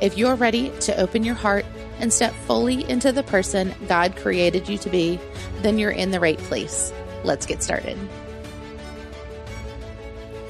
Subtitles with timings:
[0.00, 1.66] If you're ready to open your heart
[1.98, 5.18] and step fully into the person God created you to be,
[5.62, 6.92] then you're in the right place.
[7.24, 7.98] Let's get started.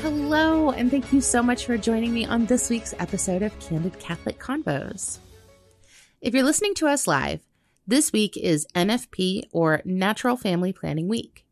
[0.01, 3.99] Hello, and thank you so much for joining me on this week's episode of Candid
[3.99, 5.19] Catholic Convos.
[6.21, 7.41] If you're listening to us live,
[7.87, 11.47] this week is NFP or Natural Family Planning Week.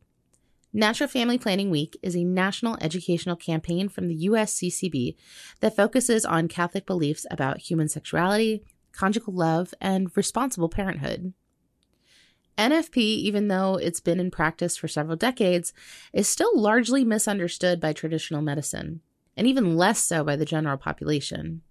[0.76, 5.16] Natural Family Planning Week is a national educational campaign from the USCCB
[5.60, 11.32] that focuses on Catholic beliefs about human sexuality, conjugal love, and responsible parenthood.
[12.58, 15.72] NFP, even though it's been in practice for several decades,
[16.12, 19.00] is still largely misunderstood by traditional medicine,
[19.34, 21.62] and even less so by the general population.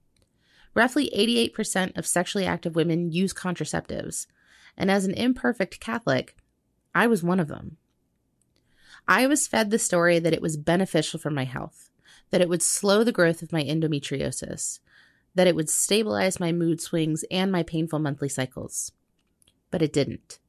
[0.74, 4.26] Roughly 88% of sexually active women use contraceptives,
[4.76, 6.36] and as an imperfect Catholic,
[6.96, 7.78] I was one of them.
[9.08, 11.90] I was fed the story that it was beneficial for my health,
[12.32, 14.80] that it would slow the growth of my endometriosis,
[15.36, 18.92] that it would stabilize my mood swings and my painful monthly cycles.
[19.70, 20.40] But it didn't.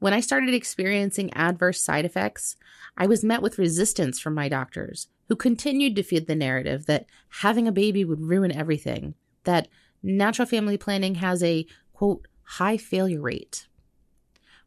[0.00, 2.56] When I started experiencing adverse side effects,
[2.96, 7.06] I was met with resistance from my doctors, who continued to feed the narrative that
[7.28, 9.68] having a baby would ruin everything, that
[10.02, 13.68] natural family planning has a, quote, high failure rate.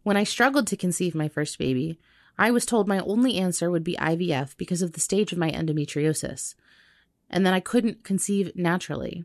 [0.03, 1.99] When I struggled to conceive my first baby,
[2.37, 5.51] I was told my only answer would be IVF because of the stage of my
[5.51, 6.55] endometriosis,
[7.29, 9.23] and that I couldn't conceive naturally.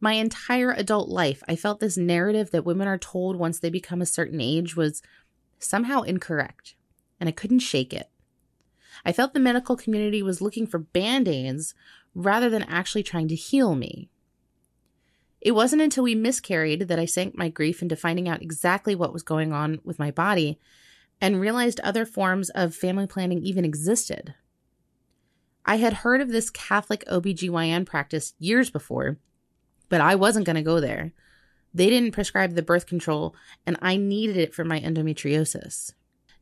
[0.00, 4.02] My entire adult life, I felt this narrative that women are told once they become
[4.02, 5.02] a certain age was
[5.58, 6.74] somehow incorrect,
[7.20, 8.10] and I couldn't shake it.
[9.04, 11.74] I felt the medical community was looking for band aids
[12.14, 14.08] rather than actually trying to heal me.
[15.40, 19.12] It wasn't until we miscarried that I sank my grief into finding out exactly what
[19.12, 20.58] was going on with my body
[21.22, 24.34] and realized other forms of family planning even existed.
[25.64, 29.18] I had heard of this Catholic OBGYN practice years before,
[29.88, 31.12] but I wasn't going to go there.
[31.72, 35.92] They didn't prescribe the birth control, and I needed it for my endometriosis.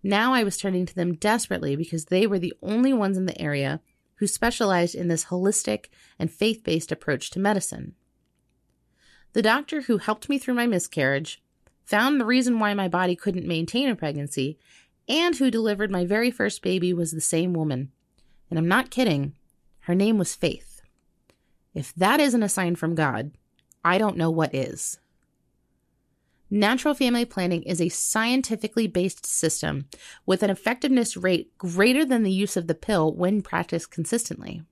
[0.02, 3.40] Now I was turning to them desperately because they were the only ones in the
[3.40, 3.82] area
[4.14, 5.86] who specialized in this holistic
[6.18, 7.94] and faith based approach to medicine.
[9.34, 11.42] The doctor who helped me through my miscarriage
[11.90, 14.56] found the reason why my body couldn't maintain a pregnancy,
[15.08, 17.90] and who delivered my very first baby was the same woman.
[18.48, 19.34] And I'm not kidding,
[19.80, 20.80] her name was Faith.
[21.74, 23.32] If that isn't a sign from God,
[23.84, 25.00] I don't know what is.
[26.48, 29.88] Natural family planning is a scientifically based system
[30.26, 34.62] with an effectiveness rate greater than the use of the pill when practiced consistently.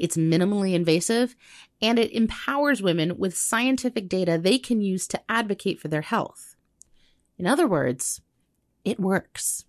[0.00, 1.36] It's minimally invasive
[1.82, 6.56] and it empowers women with scientific data they can use to advocate for their health.
[7.36, 8.22] In other words,
[8.82, 9.66] it works.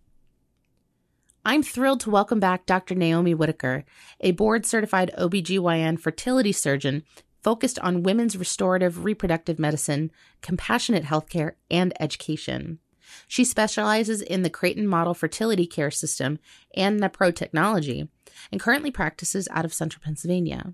[1.44, 2.96] I'm thrilled to welcome back Dr.
[2.96, 3.84] Naomi Whittaker,
[4.22, 7.04] a board certified OBGYN fertility surgeon
[7.44, 10.12] focused on women's restorative reproductive medicine,
[10.42, 12.80] compassionate healthcare, and education.
[13.28, 16.40] She specializes in the Creighton Model Fertility Care System
[16.74, 18.08] and NaPro technology
[18.52, 20.74] and currently practices out of central Pennsylvania.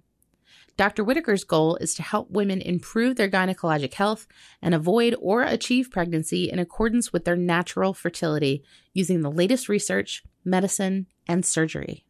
[0.77, 1.03] Dr.
[1.03, 4.27] Whittaker's goal is to help women improve their gynecologic health
[4.61, 8.63] and avoid or achieve pregnancy in accordance with their natural fertility
[8.93, 12.05] using the latest research, medicine, and surgery.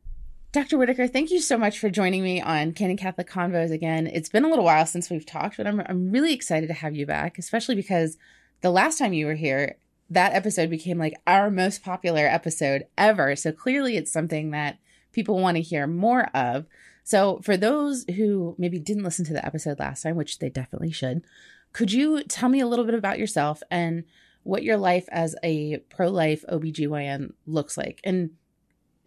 [0.51, 0.77] Dr.
[0.77, 4.07] Whittaker, thank you so much for joining me on Candid Catholic Convos again.
[4.07, 6.95] It's been a little while since we've talked, but I'm, I'm really excited to have
[6.95, 8.17] you back, especially because
[8.61, 9.77] the last time you were here,
[10.09, 13.35] that episode became like our most popular episode ever.
[13.35, 14.77] So clearly it's something that
[15.17, 16.67] people want to hear more of.
[17.03, 20.91] So for those who maybe didn't listen to the episode last time, which they definitely
[20.91, 21.23] should,
[21.73, 24.03] could you tell me a little bit about yourself and
[24.43, 27.99] what your life as a pro-life OBGYN looks like?
[28.03, 28.29] And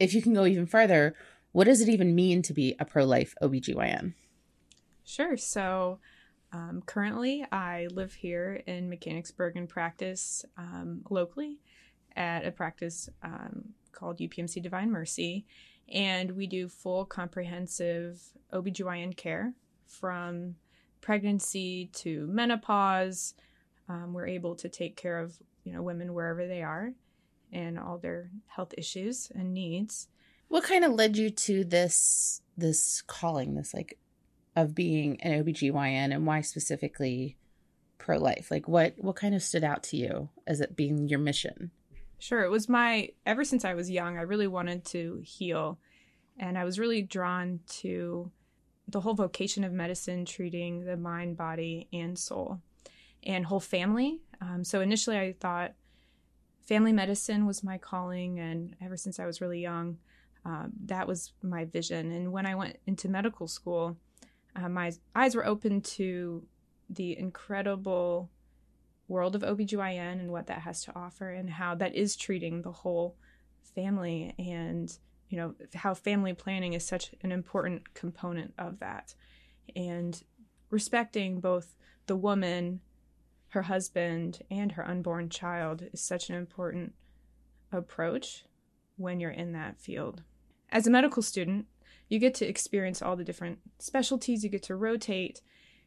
[0.00, 1.14] if you can go even further,
[1.52, 4.14] what does it even mean to be a pro-life OBGYN?
[5.04, 5.36] Sure.
[5.36, 6.00] So
[6.52, 11.60] um, currently, I live here in Mechanicsburg and practice um, locally
[12.16, 15.46] at a practice um, called UPMC Divine Mercy.
[15.90, 18.22] And we do full comprehensive
[18.52, 19.54] OBGYN care
[19.86, 20.56] from
[21.00, 23.34] pregnancy to menopause.
[23.88, 26.92] Um, we're able to take care of you know women wherever they are
[27.52, 30.08] and all their health issues and needs.
[30.48, 33.98] What kind of led you to this this calling, this like
[34.56, 37.36] of being an OBGYN and why specifically
[37.98, 38.50] pro life?
[38.50, 41.70] Like what what kind of stood out to you as it being your mission?
[42.20, 42.42] Sure.
[42.42, 45.78] It was my ever since I was young, I really wanted to heal.
[46.38, 48.30] And I was really drawn to
[48.86, 52.60] the whole vocation of medicine, treating the mind, body, and soul,
[53.22, 54.20] and whole family.
[54.40, 55.72] Um, so initially, I thought
[56.66, 59.98] family medicine was my calling, and ever since I was really young,
[60.44, 62.12] um, that was my vision.
[62.12, 63.96] And when I went into medical school,
[64.56, 66.44] uh, my eyes were open to
[66.88, 68.30] the incredible
[69.10, 72.72] world of OBGYN and what that has to offer, and how that is treating the
[72.72, 73.16] whole
[73.74, 74.98] family and
[75.28, 79.14] you know how family planning is such an important component of that.
[79.76, 80.20] And
[80.70, 81.76] respecting both
[82.06, 82.80] the woman
[83.48, 86.94] her husband and her unborn child is such an important
[87.72, 88.44] approach
[88.96, 90.22] when you're in that field.
[90.70, 91.66] As a medical student
[92.08, 95.40] you get to experience all the different specialties you get to rotate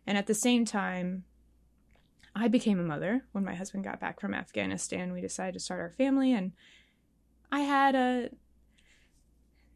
[0.07, 1.25] and at the same time
[2.35, 5.13] i became a mother when my husband got back from afghanistan.
[5.13, 6.51] We decided to start our family and
[7.51, 8.29] i had a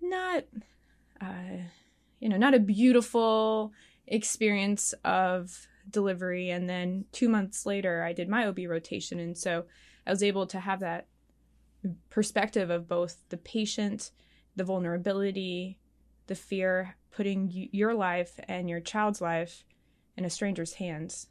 [0.02, 0.44] not
[1.22, 1.64] uh,
[2.20, 3.74] you know not a beautiful
[4.08, 6.50] experience of delivery.
[6.50, 9.20] And then two months later i did my ob rotation.
[9.20, 9.66] And so
[10.06, 11.08] i was able to have that
[12.10, 14.12] perspective of both the patient
[14.56, 15.78] the vulnerability
[16.26, 19.64] the fear putting your life and your child's life
[20.18, 21.28] in a stranger's hands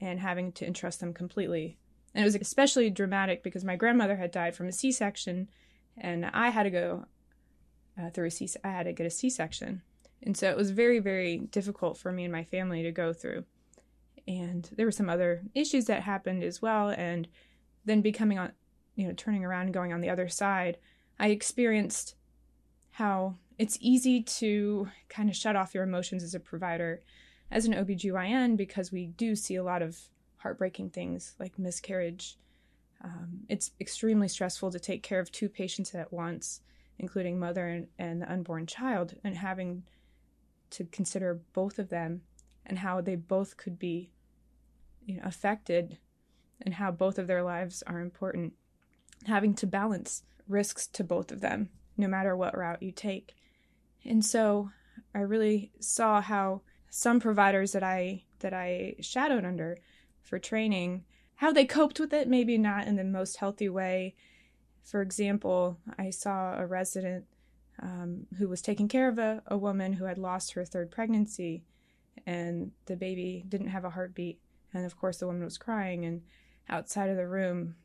[0.00, 1.76] and having to entrust them completely
[2.14, 5.48] and it was especially dramatic because my grandmother had died from a c-section
[5.96, 7.04] and i had to go
[8.00, 8.48] uh, through a C.
[8.64, 9.82] I had to get a C-section,
[10.22, 13.44] and so it was very, very difficult for me and my family to go through.
[14.28, 16.90] And there were some other issues that happened as well.
[16.90, 17.26] And
[17.84, 18.52] then becoming on,
[18.94, 20.76] you know, turning around and going on the other side,
[21.18, 22.14] I experienced
[22.92, 27.02] how it's easy to kind of shut off your emotions as a provider,
[27.50, 29.98] as an OBGYN, because we do see a lot of
[30.38, 32.38] heartbreaking things like miscarriage.
[33.02, 36.60] Um, it's extremely stressful to take care of two patients at once
[37.00, 39.82] including mother and, and the unborn child, and having
[40.68, 42.20] to consider both of them
[42.66, 44.10] and how they both could be
[45.06, 45.98] you know, affected
[46.60, 48.52] and how both of their lives are important.
[49.26, 53.34] Having to balance risks to both of them, no matter what route you take.
[54.04, 54.70] And so
[55.14, 59.78] I really saw how some providers that I that I shadowed under
[60.22, 61.04] for training,
[61.36, 64.14] how they coped with it, maybe not in the most healthy way,
[64.82, 67.26] for example, I saw a resident
[67.80, 71.62] um, who was taking care of a, a woman who had lost her third pregnancy,
[72.26, 74.40] and the baby didn't have a heartbeat.
[74.72, 76.04] And of course, the woman was crying.
[76.04, 76.22] And
[76.68, 77.76] outside of the room,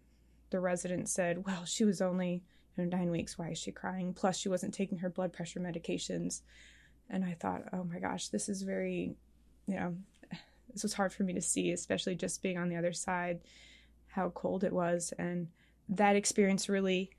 [0.50, 2.44] the resident said, Well, she was only
[2.76, 3.38] you know, nine weeks.
[3.38, 4.14] Why is she crying?
[4.14, 6.42] Plus, she wasn't taking her blood pressure medications.
[7.10, 9.16] And I thought, Oh my gosh, this is very,
[9.68, 9.96] you know,
[10.74, 13.42] this was hard for me to see, especially just being on the other side,
[14.08, 15.14] how cold it was.
[15.18, 15.48] And
[15.90, 17.12] that experience really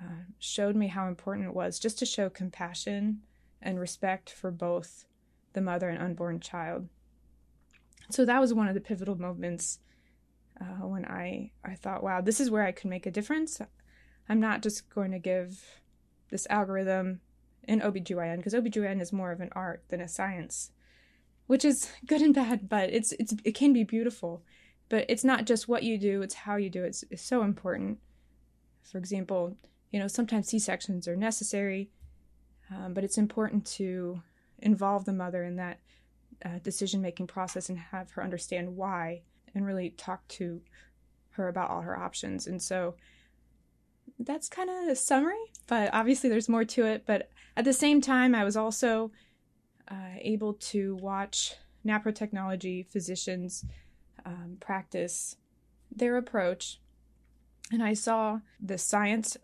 [0.00, 3.20] uh, showed me how important it was just to show compassion
[3.60, 5.06] and respect for both
[5.52, 6.88] the mother and unborn child.
[8.10, 9.78] So that was one of the pivotal moments
[10.60, 13.60] uh, when I, I thought, wow, this is where I could make a difference.
[14.28, 15.80] I'm not just going to give
[16.30, 17.20] this algorithm
[17.68, 20.70] in OBGYN because OBGYN is more of an art than a science,
[21.46, 24.42] which is good and bad, but it's, it's it can be beautiful.
[24.88, 26.88] But it's not just what you do, it's how you do it.
[26.88, 27.98] It's, it's so important.
[28.82, 29.56] For example,
[29.90, 31.90] you know, sometimes C sections are necessary,
[32.70, 34.22] um, but it's important to
[34.58, 35.78] involve the mother in that
[36.44, 39.22] uh, decision making process and have her understand why
[39.54, 40.60] and really talk to
[41.30, 42.46] her about all her options.
[42.46, 42.94] And so
[44.18, 47.04] that's kind of a summary, but obviously there's more to it.
[47.06, 49.12] But at the same time, I was also
[49.90, 51.54] uh, able to watch
[51.86, 53.64] NAPRO technology physicians
[54.24, 55.36] um, practice
[55.94, 56.80] their approach.
[57.70, 59.36] And I saw the science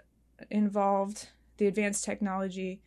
[0.50, 2.80] involved, the advanced technology,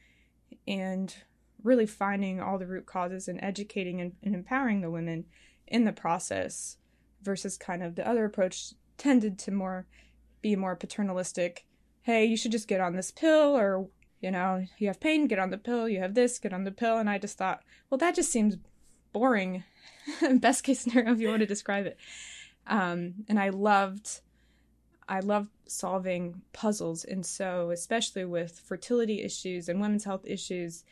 [0.67, 1.15] and
[1.63, 5.25] really finding all the root causes and educating and, and empowering the women
[5.67, 6.77] in the process
[7.21, 9.87] versus kind of the other approach tended to more
[10.41, 11.65] be more paternalistic.
[12.01, 13.87] Hey you should just get on this pill or
[14.23, 16.71] you know you have pain get on the pill you have this get on the
[16.71, 18.57] pill and i just thought well that just seems
[19.11, 19.63] boring
[20.39, 21.97] best case scenario if you want to describe it
[22.67, 24.21] um, and i loved
[25.07, 27.03] I loved solving puzzles.
[27.03, 30.83] And so, especially with fertility issues and women's health issues,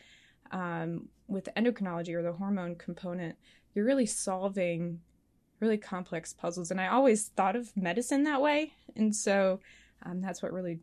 [0.52, 3.38] um, with endocrinology or the hormone component,
[3.74, 5.00] you're really solving
[5.60, 6.72] really complex puzzles.
[6.72, 8.74] And I always thought of medicine that way.
[8.96, 9.60] And so,
[10.04, 10.80] um, that's what really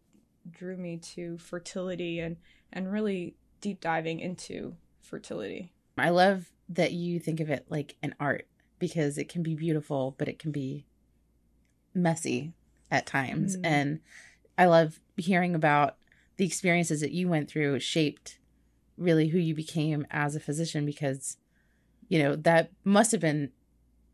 [0.50, 2.37] drew me to fertility and,
[2.73, 5.73] and really deep diving into fertility.
[5.97, 8.47] I love that you think of it like an art
[8.78, 10.87] because it can be beautiful, but it can be
[11.95, 12.52] messy
[12.90, 13.57] at times.
[13.57, 13.61] Mm.
[13.64, 14.00] And
[14.57, 15.97] I love hearing about
[16.37, 18.38] the experiences that you went through shaped
[18.97, 21.37] really who you became as a physician because
[22.09, 23.50] you know that must have been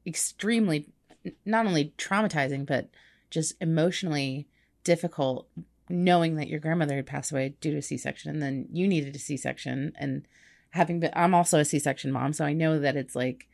[0.06, 0.88] extremely
[1.46, 2.90] not only traumatizing but
[3.30, 4.46] just emotionally
[4.82, 5.48] difficult
[5.88, 9.14] knowing that your grandmother had passed away due to a c-section and then you needed
[9.14, 10.26] a c-section and
[10.70, 13.48] having been i'm also a c-section mom so i know that it's like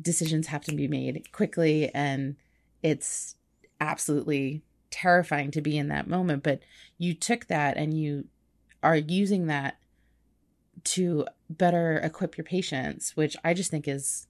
[0.00, 2.36] decisions have to be made quickly and
[2.82, 3.36] it's
[3.80, 6.60] absolutely terrifying to be in that moment but
[6.98, 8.24] you took that and you
[8.82, 9.76] are using that
[10.82, 14.26] to better equip your patients which i just think is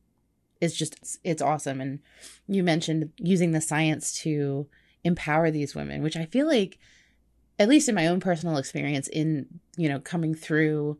[0.61, 2.00] is just it's awesome and
[2.49, 4.66] you mentioned using the science to
[5.04, 6.78] empower these women which i feel like
[7.58, 9.46] at least in my own personal experience in
[9.76, 10.99] you know coming through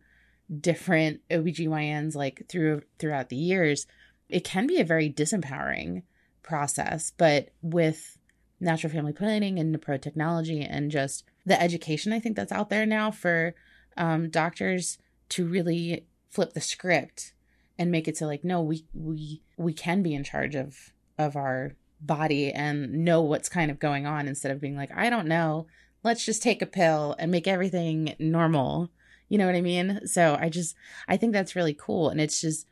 [0.61, 3.87] different OBGYNs like through throughout the years
[4.29, 6.03] it can be a very disempowering
[6.43, 7.13] process.
[7.17, 8.19] But with
[8.61, 12.87] natural family planning and pro technology and just the education I think that's out there
[12.87, 13.55] now for
[13.97, 14.99] um, doctors
[15.31, 17.33] to really flip the script
[17.79, 21.37] and make it so like no we we we can be in charge of of
[21.37, 25.27] our body and know what's kind of going on instead of being like I don't
[25.27, 25.67] know
[26.05, 28.91] let's just take a pill and make everything normal
[29.29, 30.77] you know what I mean so I just
[31.09, 32.67] I think that's really cool and it's just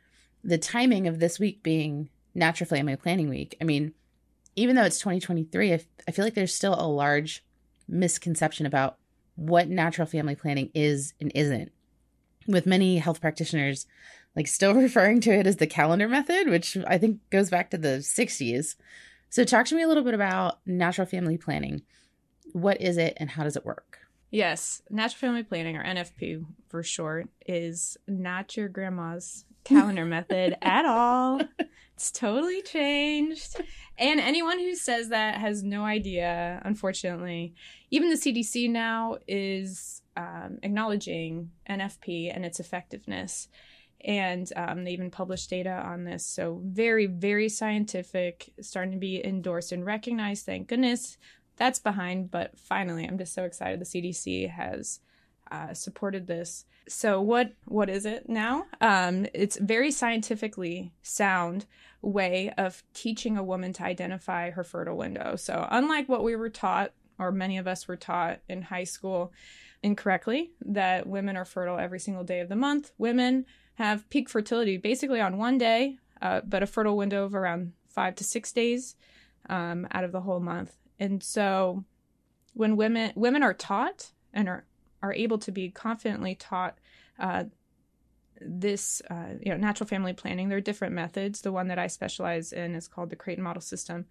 [0.44, 3.94] the timing of this week being natural family planning week I mean
[4.54, 7.44] even though it's 2023 I, feel like there's still a large
[7.88, 8.98] misconception about
[9.34, 11.72] what natural family planning is and isn't
[12.46, 13.86] with many health practitioners
[14.36, 17.78] like still referring to it as the calendar method, which I think goes back to
[17.78, 18.76] the 60s.
[19.30, 21.82] So, talk to me a little bit about natural family planning.
[22.52, 23.98] What is it and how does it work?
[24.32, 30.86] Yes, natural family planning, or NFP for short, is not your grandma's calendar method at
[30.86, 31.42] all.
[31.94, 33.60] It's totally changed.
[33.98, 37.54] And anyone who says that has no idea, unfortunately.
[37.90, 43.48] Even the CDC now is um, acknowledging NFP and its effectiveness.
[44.04, 46.26] And um, they even published data on this.
[46.26, 50.44] So, very, very scientific, starting to be endorsed and recognized.
[50.44, 51.18] Thank goodness
[51.56, 52.30] that's behind.
[52.30, 55.00] But finally, I'm just so excited the CDC has
[55.50, 56.64] uh, supported this.
[56.88, 58.66] So, what what is it now?
[58.80, 61.66] Um, it's very scientifically sound
[62.00, 65.36] way of teaching a woman to identify her fertile window.
[65.36, 69.32] So, unlike what we were taught, or many of us were taught in high school
[69.82, 74.76] incorrectly, that women are fertile every single day of the month, women have peak fertility
[74.76, 78.96] basically on one day, uh, but a fertile window of around five to six days
[79.48, 80.76] um, out of the whole month.
[80.98, 81.84] And so,
[82.54, 84.64] when women women are taught and are
[85.02, 86.78] are able to be confidently taught
[87.18, 87.44] uh,
[88.40, 91.40] this uh, you know natural family planning there are different methods.
[91.40, 94.06] The one that i specialize in is called the creighton model system.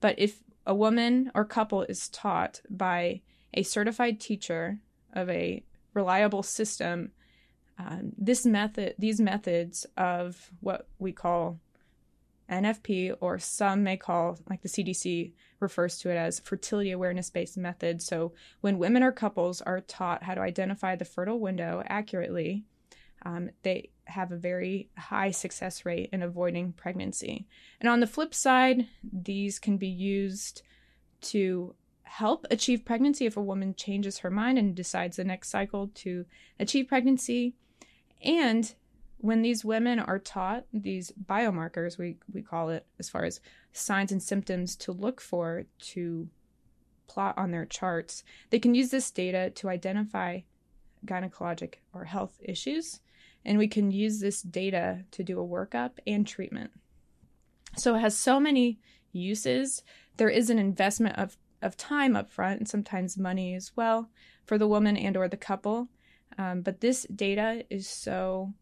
[0.00, 3.22] But if a woman or couple is taught by
[3.54, 4.78] a certified teacher
[5.12, 7.10] of a reliable system
[7.78, 11.58] um, this method these methods of what we call
[12.50, 17.56] nfp or some may call like the cdc refers to it as fertility awareness based
[17.56, 22.64] method so when women or couples are taught how to identify the fertile window accurately
[23.22, 27.46] um, they have a very high success rate in avoiding pregnancy.
[27.80, 30.62] And on the flip side, these can be used
[31.22, 35.90] to help achieve pregnancy if a woman changes her mind and decides the next cycle
[35.94, 36.24] to
[36.58, 37.54] achieve pregnancy.
[38.22, 38.74] And
[39.20, 43.40] when these women are taught these biomarkers, we, we call it, as far as
[43.72, 46.28] signs and symptoms to look for to
[47.06, 50.40] plot on their charts, they can use this data to identify
[51.04, 53.00] gynecologic or health issues
[53.44, 56.70] and we can use this data to do a workup and treatment.
[57.76, 58.78] So it has so many
[59.12, 59.82] uses.
[60.16, 64.10] There is an investment of, of time up front and sometimes money as well
[64.44, 65.88] for the woman and or the couple.
[66.38, 68.52] Um, but this data is so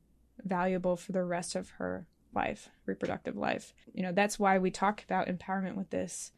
[0.45, 3.73] valuable for the rest of her life, reproductive life.
[3.93, 6.33] You know, that's why we talk about empowerment with this.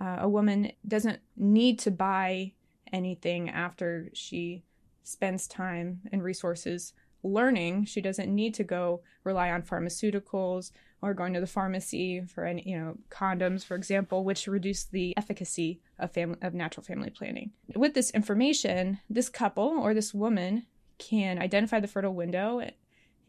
[0.00, 2.52] Uh, a woman doesn't need to buy
[2.92, 4.64] anything after she
[5.02, 6.92] spends time and resources
[7.22, 7.84] learning.
[7.84, 12.62] She doesn't need to go rely on pharmaceuticals or going to the pharmacy for any,
[12.66, 17.52] you know, condoms, for example, which reduce the efficacy of family of natural family planning.
[17.74, 20.66] With this information, this couple or this woman
[20.98, 22.60] can identify the fertile window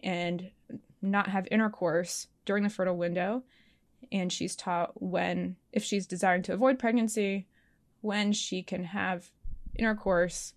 [0.05, 0.51] and
[1.01, 3.43] not have intercourse during the fertile window.
[4.11, 7.47] And she's taught when, if she's desiring to avoid pregnancy,
[8.01, 9.31] when she can have
[9.77, 10.53] intercourse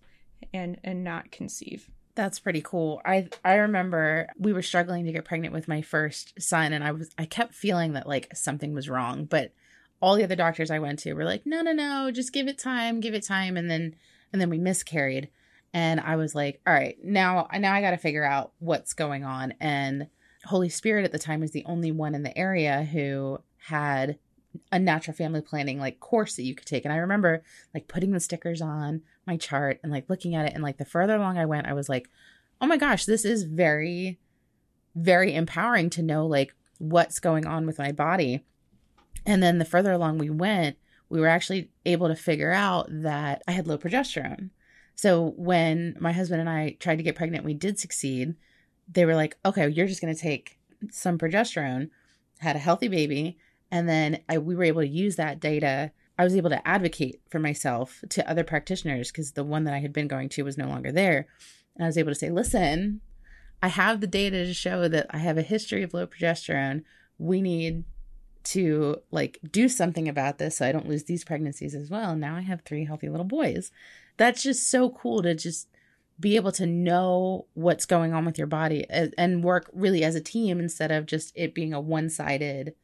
[0.53, 3.01] and and not conceive That's pretty cool.
[3.03, 6.91] I I remember we were struggling to get pregnant with my first son and I
[6.91, 9.51] was I kept feeling that like something was wrong, but
[10.01, 12.57] all the other doctors I went to were like, "No, no, no, just give it
[12.57, 13.95] time, give it time." And then
[14.31, 15.29] and then we miscarried.
[15.73, 19.23] And I was like, "All right, now now I got to figure out what's going
[19.23, 20.07] on." And
[20.45, 24.17] Holy Spirit at the time was the only one in the area who had
[24.71, 26.85] a natural family planning like course that you could take.
[26.85, 30.53] And I remember like putting the stickers on my chart and like looking at it.
[30.53, 32.09] And like the further along I went, I was like,
[32.61, 34.19] oh my gosh, this is very,
[34.95, 38.43] very empowering to know like what's going on with my body.
[39.25, 40.77] And then the further along we went,
[41.09, 44.49] we were actually able to figure out that I had low progesterone.
[44.99, 48.35] So when my husband and I tried to get pregnant, we did succeed.
[48.91, 50.59] They were like, okay, you're just going to take
[50.91, 51.89] some progesterone,
[52.39, 53.37] had a healthy baby,
[53.71, 55.93] and then I, we were able to use that data.
[56.17, 59.79] I was able to advocate for myself to other practitioners because the one that I
[59.79, 61.27] had been going to was no longer there.
[61.77, 62.99] And I was able to say, listen,
[63.63, 66.83] I have the data to show that I have a history of low progesterone.
[67.17, 67.85] We need
[68.43, 72.17] to like do something about this so I don't lose these pregnancies as well.
[72.17, 73.71] Now I have three healthy little boys.
[74.19, 75.67] That's just so cool to just
[76.19, 80.21] be able to know what's going on with your body and work really as a
[80.21, 82.75] team instead of just it being a one-sided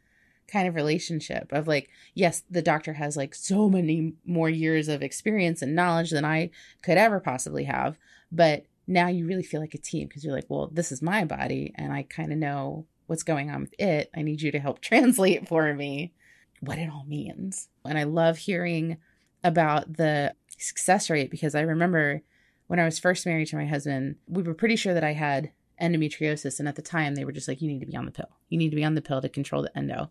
[0.47, 5.01] kind of relationship of like yes the doctor has like so many more years of
[5.01, 6.51] experience and knowledge than i
[6.83, 7.97] could ever possibly have
[8.31, 11.25] but now you really feel like a team because you're like well this is my
[11.25, 14.09] body and i kind of know what's going on with it.
[14.15, 16.13] I need you to help translate for me
[16.61, 17.69] what it all means.
[17.83, 18.97] And i love hearing
[19.43, 22.21] about the success rate because i remember
[22.67, 25.51] when i was first married to my husband we were pretty sure that i had
[25.81, 28.11] endometriosis and at the time they were just like you need to be on the
[28.11, 30.09] pill you need to be on the pill to control the endo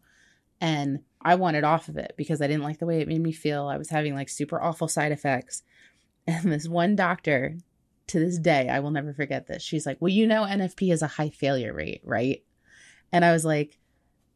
[0.61, 3.33] and I wanted off of it because I didn't like the way it made me
[3.33, 3.67] feel.
[3.67, 5.63] I was having like super awful side effects.
[6.27, 7.59] And this one doctor,
[8.07, 9.63] to this day, I will never forget this.
[9.63, 12.43] She's like, Well, you know, NFP has a high failure rate, right?
[13.13, 13.79] And I was like,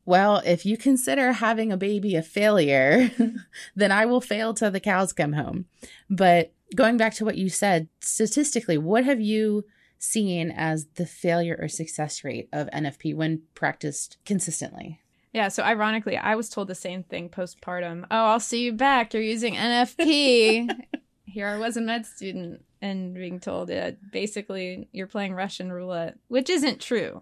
[0.09, 3.11] Well, if you consider having a baby a failure,
[3.77, 5.67] then I will fail till the cows come home.
[6.09, 9.67] But going back to what you said, statistically, what have you
[9.99, 15.03] seen as the failure or success rate of NFP when practiced consistently?
[15.35, 18.05] Yeah, so ironically, I was told the same thing postpartum.
[18.11, 19.13] Oh, I'll see you back.
[19.13, 20.71] You're using NFP.
[21.27, 26.17] Here I was a med student and being told that basically you're playing Russian roulette,
[26.29, 27.21] which isn't true.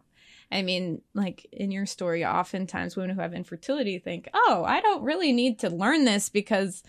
[0.51, 5.03] I mean, like in your story, oftentimes women who have infertility think, oh, I don't
[5.03, 6.83] really need to learn this because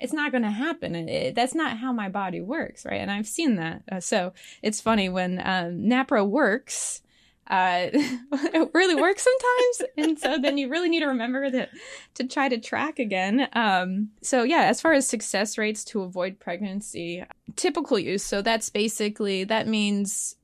[0.00, 0.94] it's not going to happen.
[0.94, 3.00] It, that's not how my body works, right?
[3.00, 3.82] And I've seen that.
[3.90, 7.02] Uh, so it's funny when um, NAPRO works
[7.48, 9.92] uh, it really works sometimes.
[9.98, 11.70] and so then you really need to remember that
[12.14, 13.48] to try to track again.
[13.52, 17.24] Um, so yeah, as far as success rates to avoid pregnancy,
[17.56, 18.24] typical use.
[18.24, 20.36] So that's basically, that means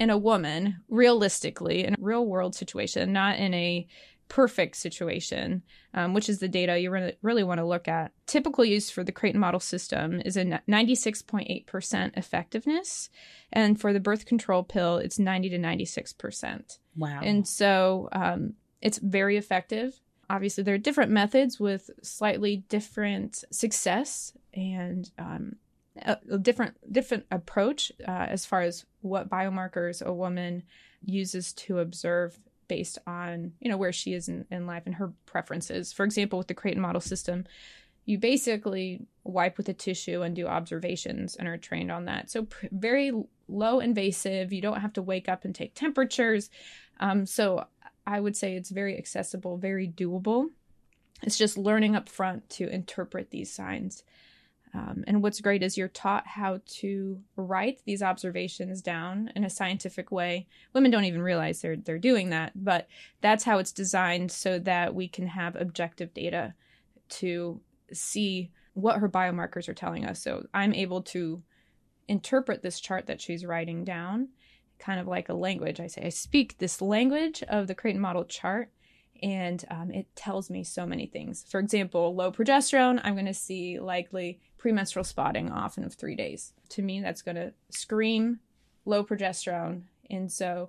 [0.00, 3.86] in a woman, realistically, in a real world situation, not in a
[4.28, 8.12] perfect situation, um, which is the data you really, really want to look at.
[8.26, 13.10] Typical use for the Creighton model system is a 96.8% effectiveness.
[13.52, 16.78] And for the birth control pill, it's 90 to 96%.
[16.96, 17.20] Wow.
[17.22, 20.00] And so um, it's very effective.
[20.30, 25.56] Obviously, there are different methods with slightly different success and um,
[26.02, 30.62] a, a, different different approach uh, as far as what biomarkers a woman
[31.04, 35.12] uses to observe based on you know where she is in, in life and her
[35.26, 35.92] preferences.
[35.92, 37.44] For example with the creighton model system
[38.06, 42.30] you basically wipe with a tissue and do observations and are trained on that.
[42.30, 43.12] So pr- very
[43.46, 44.52] low invasive.
[44.52, 46.50] You don't have to wake up and take temperatures.
[46.98, 47.66] Um, so
[48.06, 50.48] i would say it's very accessible very doable.
[51.22, 54.04] It's just learning up front to interpret these signs
[54.72, 59.50] um, and what's great is you're taught how to write these observations down in a
[59.50, 60.46] scientific way.
[60.72, 62.86] Women don't even realize they're they're doing that, but
[63.20, 66.54] that's how it's designed so that we can have objective data
[67.08, 67.60] to
[67.92, 70.22] see what her biomarkers are telling us.
[70.22, 71.42] So I'm able to
[72.06, 74.28] interpret this chart that she's writing down
[74.78, 75.80] kind of like a language.
[75.80, 78.70] I say I speak this language of the Creighton model chart
[79.22, 81.44] and um, it tells me so many things.
[81.48, 86.52] For example, low progesterone, I'm going to see likely premenstrual spotting often of three days.
[86.68, 88.40] To me, that's going to scream
[88.84, 89.84] low progesterone.
[90.08, 90.68] And so,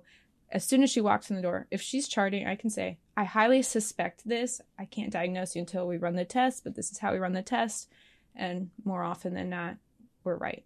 [0.50, 3.24] as soon as she walks in the door, if she's charting, I can say, I
[3.24, 4.60] highly suspect this.
[4.78, 7.32] I can't diagnose you until we run the test, but this is how we run
[7.32, 7.88] the test.
[8.34, 9.76] And more often than not,
[10.24, 10.64] we're right.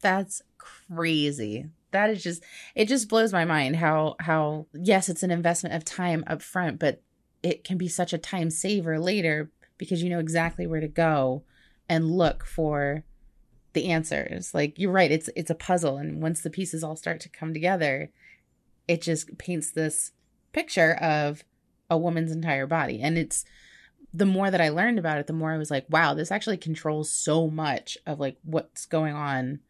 [0.00, 1.66] That's crazy.
[1.90, 5.84] That is just it just blows my mind how how yes, it's an investment of
[5.84, 7.02] time up front, but
[7.42, 11.42] it can be such a time saver later because you know exactly where to go
[11.88, 13.04] and look for
[13.72, 14.54] the answers.
[14.54, 17.52] Like you're right, it's it's a puzzle and once the pieces all start to come
[17.52, 18.10] together,
[18.86, 20.12] it just paints this
[20.52, 21.44] picture of
[21.90, 23.00] a woman's entire body.
[23.00, 23.44] And it's
[24.12, 26.56] the more that I learned about it, the more I was like, wow, this actually
[26.56, 29.60] controls so much of like what's going on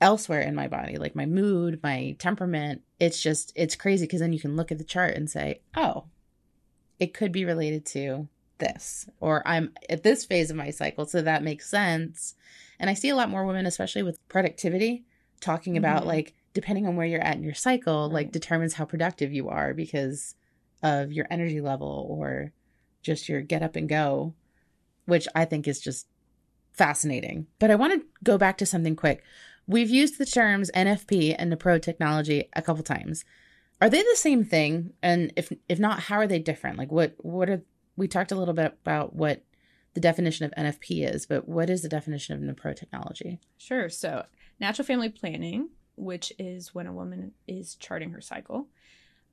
[0.00, 2.82] elsewhere in my body, like my mood, my temperament.
[2.98, 6.04] It's just, it's crazy because then you can look at the chart and say, oh,
[6.98, 8.28] it could be related to
[8.60, 11.06] this, or I'm at this phase of my cycle.
[11.06, 12.34] So that makes sense.
[12.78, 15.04] And I see a lot more women, especially with productivity,
[15.40, 16.08] talking about mm-hmm.
[16.08, 18.14] like, depending on where you're at in your cycle, right.
[18.14, 20.34] like determines how productive you are because
[20.82, 22.52] of your energy level or
[23.02, 24.34] just your get up and go,
[25.06, 26.06] which I think is just
[26.72, 27.46] fascinating.
[27.58, 29.22] But I want to go back to something quick.
[29.66, 33.24] We've used the terms NFP and Napro technology a couple times.
[33.80, 34.92] Are they the same thing?
[35.02, 36.76] And if if not, how are they different?
[36.76, 37.62] Like what what are
[38.00, 39.44] we talked a little bit about what
[39.92, 43.40] the definition of NFP is, but what is the definition of Napro technology?
[43.58, 43.90] Sure.
[43.90, 44.24] So
[44.58, 48.68] natural family planning, which is when a woman is charting her cycle.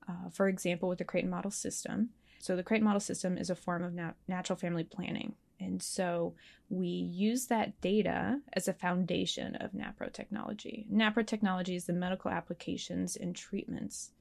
[0.05, 3.55] Uh, for example, with the Creighton model system, so, the Creighton model system is a
[3.55, 5.33] form of nat- natural family planning.
[5.59, 6.35] And so
[6.69, 10.85] we use that data as a foundation of NAPRO technology.
[10.93, 14.11] NAPRO technology is the medical applications and treatments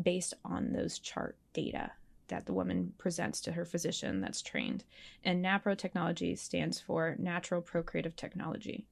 [0.00, 1.90] based on those chart data
[2.28, 4.84] that the woman presents to her physician that's trained.
[5.24, 8.86] And NAPRO technology stands for Natural Procreative Technology.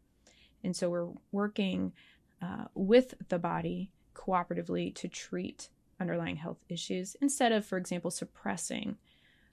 [0.64, 1.92] And so we're working
[2.40, 5.68] uh, with the body cooperatively to treat
[6.00, 8.96] underlying health issues instead of, for example, suppressing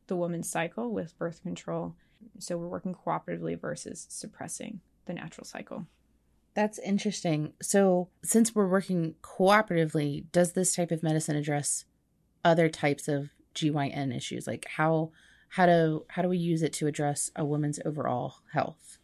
[0.07, 1.95] the woman's cycle with birth control.
[2.39, 5.85] So we're working cooperatively versus suppressing the natural cycle.
[6.55, 7.53] That's interesting.
[7.61, 11.85] So, since we're working cooperatively, does this type of medicine address
[12.43, 14.47] other types of GYN issues?
[14.47, 15.11] Like how
[15.49, 18.97] how do how do we use it to address a woman's overall health?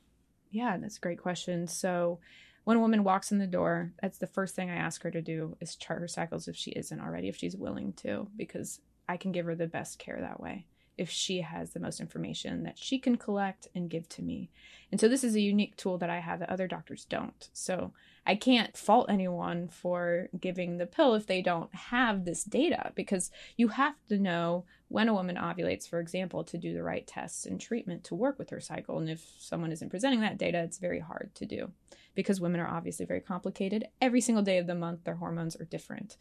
[0.51, 1.67] Yeah, that's a great question.
[1.67, 2.19] So,
[2.63, 5.21] when a woman walks in the door, that's the first thing I ask her to
[5.21, 8.79] do is chart her cycles if she isn't already, if she's willing to, because
[9.09, 10.65] I can give her the best care that way
[10.97, 14.49] if she has the most information that she can collect and give to me.
[14.91, 17.49] And so this is a unique tool that I have that other doctors don't.
[17.53, 17.91] So
[18.25, 23.29] I can't fault anyone for giving the pill if they don't have this data because
[23.57, 27.45] you have to know when a woman ovulates, for example, to do the right tests
[27.45, 28.97] and treatment to work with her cycle.
[28.97, 31.71] And if someone isn't presenting that data, it's very hard to do
[32.15, 33.85] because women are obviously very complicated.
[34.01, 36.17] Every single day of the month, their hormones are different.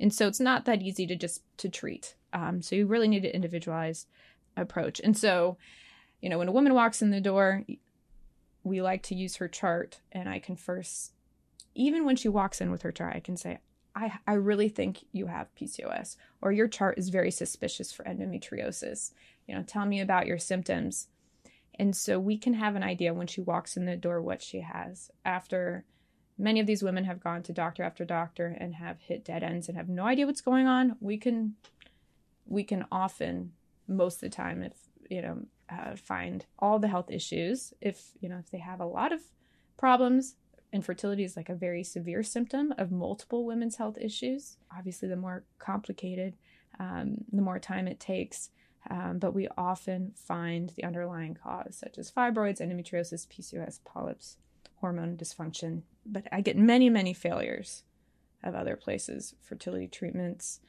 [0.00, 2.14] And so it's not that easy to just to treat.
[2.34, 4.08] Um, so you really need an individualized
[4.56, 5.00] approach.
[5.02, 5.56] And so,
[6.20, 7.64] you know, when a woman walks in the door,
[8.62, 11.14] we like to use her chart and I can first
[11.74, 13.58] even when she walks in with her chart, I can say,
[13.94, 19.12] I, I really think you have PCOS, or your chart is very suspicious for endometriosis.
[19.46, 21.08] You know, tell me about your symptoms.
[21.78, 24.60] And so we can have an idea when she walks in the door what she
[24.60, 25.10] has.
[25.24, 25.84] After
[26.38, 29.68] many of these women have gone to doctor after doctor and have hit dead ends
[29.68, 31.54] and have no idea what's going on, we can
[32.46, 33.52] we can often
[33.86, 34.72] most of the time if
[35.10, 35.38] you know
[35.70, 39.20] uh, find all the health issues if you know if they have a lot of
[39.76, 40.36] problems
[40.74, 44.56] infertility is like a very severe symptom of multiple women's health issues.
[44.76, 46.34] Obviously, the more complicated,
[46.80, 48.50] um, the more time it takes.
[48.90, 54.36] Um, but we often find the underlying cause, such as fibroids, endometriosis, PCOS, polyps,
[54.80, 55.82] hormone dysfunction.
[56.04, 57.84] But I get many, many failures
[58.42, 60.60] of other places fertility treatments,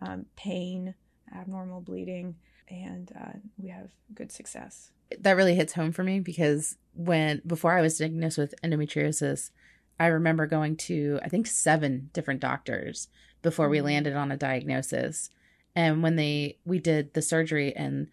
[0.00, 0.94] um, pain,
[1.32, 2.36] abnormal bleeding,
[2.68, 7.76] and uh, we have good success that really hits home for me because when before
[7.76, 9.50] I was diagnosed with endometriosis,
[9.98, 13.08] I remember going to I think seven different doctors
[13.42, 13.86] before we mm-hmm.
[13.86, 15.30] landed on a diagnosis.
[15.76, 18.08] And when they we did the surgery and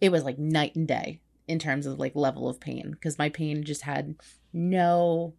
[0.00, 3.28] it was like night and day in terms of like level of pain because my
[3.28, 4.16] pain just had
[4.52, 5.34] no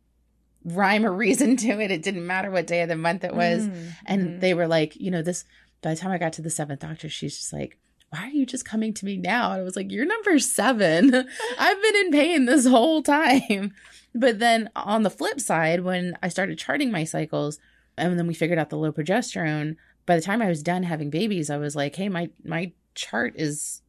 [0.63, 1.91] rhyme or reason to it.
[1.91, 3.63] It didn't matter what day of the month it was.
[3.63, 3.89] Mm-hmm.
[4.05, 4.39] And mm-hmm.
[4.39, 5.45] they were like, you know, this
[5.81, 7.77] by the time I got to the seventh doctor, she's just like,
[8.09, 9.51] why are you just coming to me now?
[9.51, 11.13] And I was like, you're number seven.
[11.59, 13.73] I've been in pain this whole time.
[14.15, 17.59] But then on the flip side, when I started charting my cycles
[17.97, 21.09] and then we figured out the low progesterone, by the time I was done having
[21.09, 23.81] babies, I was like, hey, my, my chart is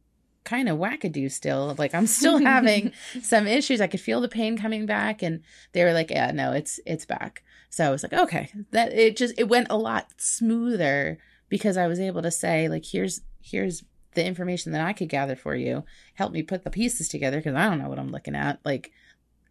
[0.43, 1.75] kind of wackadoo still.
[1.77, 3.79] Like I'm still having some issues.
[3.79, 5.21] I could feel the pain coming back.
[5.21, 7.43] And they were like, yeah, no, it's, it's back.
[7.69, 11.87] So I was like, okay, that it just, it went a lot smoother because I
[11.87, 13.83] was able to say like, here's, here's
[14.13, 15.83] the information that I could gather for you,
[16.15, 18.91] help me put the pieces together because I don't know what I'm looking at, like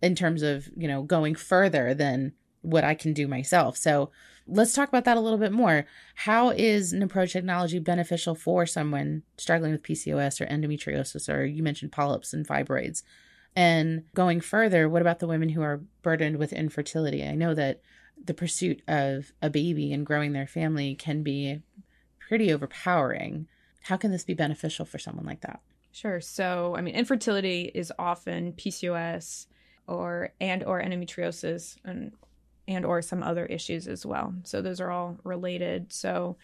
[0.03, 2.33] in terms of, you know, going further than
[2.63, 3.77] what I can do myself.
[3.77, 4.11] So
[4.47, 5.87] let's talk about that a little bit more.
[6.15, 11.93] How is Napro technology beneficial for someone struggling with PCOS or endometriosis, or you mentioned
[11.93, 13.03] polyps and fibroids?
[13.55, 17.25] And going further, what about the women who are burdened with infertility?
[17.25, 17.81] I know that
[18.23, 21.63] the pursuit of a baby and growing their family can be
[22.29, 23.49] pretty overpowering.
[23.83, 25.61] How can this be beneficial for someone like that?
[25.93, 26.21] Sure.
[26.21, 29.47] So, I mean, infertility is often PCOS
[29.87, 32.13] or and or endometriosis and
[32.69, 34.35] and or some other issues as well.
[34.45, 35.91] So those are all related.
[35.91, 36.37] So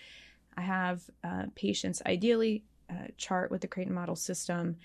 [0.57, 4.77] I have uh, patients ideally uh, chart with the Creighton model system,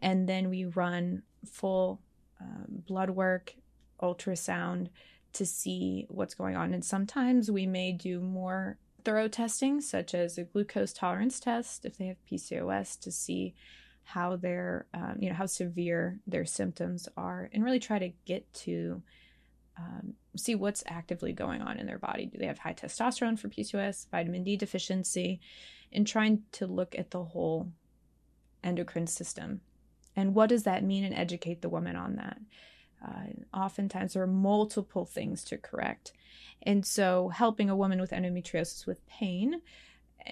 [0.00, 2.00] and then we run full
[2.40, 3.54] um, blood work,
[4.00, 4.88] ultrasound
[5.34, 6.72] to see what's going on.
[6.72, 11.96] And sometimes we may do more thorough testing, such as a glucose tolerance test if
[11.96, 13.54] they have PCOS, to see
[14.02, 18.52] how their um, you know how severe their symptoms are, and really try to get
[18.52, 19.00] to
[19.78, 22.26] um, see what's actively going on in their body.
[22.26, 25.40] Do they have high testosterone for PCOS, vitamin D deficiency,
[25.92, 27.70] and trying to look at the whole
[28.64, 29.60] endocrine system.
[30.16, 32.38] And what does that mean and educate the woman on that?
[33.04, 36.12] Uh, oftentimes, there are multiple things to correct.
[36.62, 39.60] And so, helping a woman with endometriosis with pain,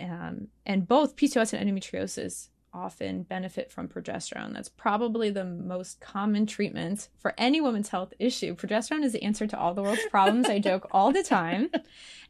[0.00, 4.52] um, and both PCOS and endometriosis often benefit from progesterone.
[4.52, 8.56] That's probably the most common treatment for any woman's health issue.
[8.56, 10.48] Progesterone is the answer to all the world's problems.
[10.48, 11.70] I joke all the time.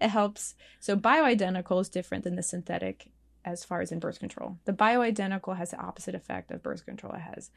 [0.01, 0.55] It helps.
[0.81, 3.11] So, bioidentical is different than the synthetic
[3.45, 4.59] as far as in birth control.
[4.65, 7.13] The bioidentical has the opposite effect of birth control.
[7.15, 7.51] It has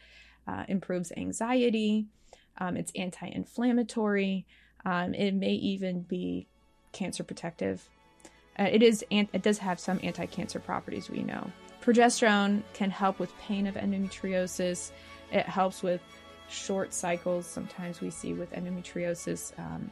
[0.47, 2.07] uh, improves anxiety.
[2.57, 4.45] Um, it's anti-inflammatory.
[4.85, 6.47] Um, it may even be
[6.91, 7.87] cancer protective.
[8.59, 9.05] Uh, it is.
[9.11, 11.09] It does have some anti-cancer properties.
[11.09, 11.51] We know.
[11.83, 14.91] Progesterone can help with pain of endometriosis.
[15.31, 16.01] It helps with
[16.49, 17.45] short cycles.
[17.45, 19.89] Sometimes we see with endometriosis, um,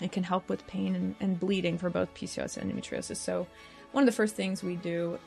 [0.00, 3.16] it can help with pain and, and, bleeding for both PCOS and endometriosis.
[3.16, 3.46] So,
[3.92, 5.18] one of the first things we do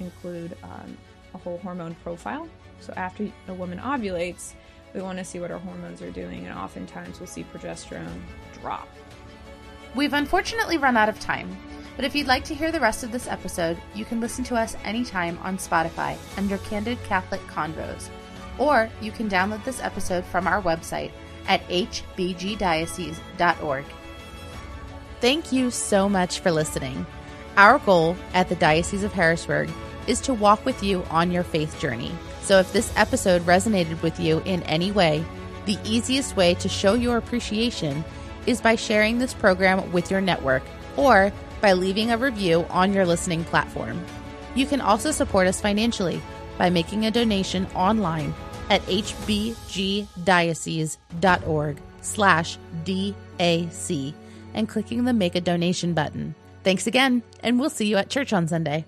[0.00, 0.96] include um,
[1.34, 2.48] a whole hormone profile.
[2.80, 4.54] So, after a woman ovulates,
[4.96, 8.20] we want to see what our hormones are doing, and oftentimes we'll see progesterone
[8.60, 8.88] drop.
[9.94, 11.56] We've unfortunately run out of time.
[11.94, 14.54] But if you'd like to hear the rest of this episode, you can listen to
[14.54, 18.10] us anytime on Spotify under Candid Catholic Convos,
[18.58, 21.12] or you can download this episode from our website
[21.48, 23.84] at hbgdiocese.org.
[25.20, 27.06] Thank you so much for listening.
[27.56, 29.70] Our goal at the Diocese of Harrisburg
[30.06, 32.12] is to walk with you on your faith journey.
[32.46, 35.24] So if this episode resonated with you in any way,
[35.64, 38.04] the easiest way to show your appreciation
[38.46, 40.62] is by sharing this program with your network
[40.96, 44.00] or by leaving a review on your listening platform.
[44.54, 46.22] You can also support us financially
[46.56, 48.32] by making a donation online
[48.70, 50.06] at hbgdiocese.org
[52.00, 54.14] slash DAC
[54.54, 56.36] and clicking the Make a Donation button.
[56.62, 58.84] Thanks again, and we'll see you at church on Sunday.